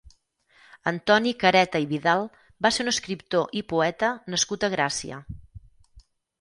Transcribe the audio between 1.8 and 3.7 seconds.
i Vidal va ser un escriptor i